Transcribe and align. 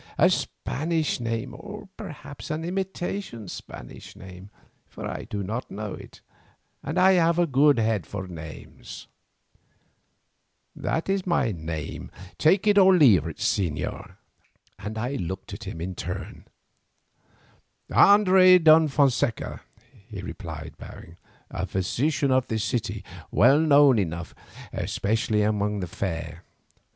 "A 0.17 0.31
Spanish 0.31 1.19
name, 1.19 1.53
or 1.55 1.87
perhaps 1.95 2.49
an 2.49 2.63
imitation 2.65 3.47
Spanish 3.47 4.15
name, 4.15 4.49
for 4.87 5.05
I 5.05 5.25
do 5.25 5.43
not 5.43 5.69
know 5.69 5.93
it, 5.93 6.21
and 6.81 6.97
I 6.97 7.11
have 7.11 7.37
a 7.37 7.45
good 7.45 7.77
head 7.77 8.07
for 8.07 8.27
names." 8.27 9.05
"That 10.75 11.07
is 11.07 11.27
my 11.27 11.51
name, 11.51 12.09
to 12.11 12.33
take 12.39 12.65
or 12.67 12.73
to 12.73 12.85
leave, 12.85 13.21
señor?"—And 13.25 14.97
I 14.97 15.17
looked 15.17 15.53
at 15.53 15.65
him 15.65 15.79
in 15.79 15.93
turn. 15.93 16.45
"Andres 17.91 18.61
de 18.61 18.87
Fonseca," 18.87 19.61
he 20.07 20.19
replied 20.23 20.73
bowing, 20.79 21.17
"a 21.51 21.67
physician 21.67 22.31
of 22.31 22.47
this 22.47 22.63
city, 22.63 23.03
well 23.29 23.59
known 23.59 23.99
enough, 23.99 24.33
especially 24.73 25.43
among 25.43 25.79
the 25.79 25.85
fair. 25.85 26.43